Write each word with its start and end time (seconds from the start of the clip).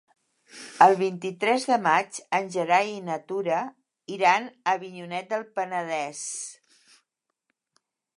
El 0.83 0.95
vint-i-tres 1.01 1.65
de 1.71 1.75
maig 1.83 2.15
en 2.37 2.47
Gerai 2.55 2.89
i 2.93 3.03
na 3.09 3.17
Tura 3.33 3.59
iran 4.15 4.47
a 4.53 4.73
Avinyonet 4.77 5.29
del 5.35 5.45
Penedès. 5.59 6.25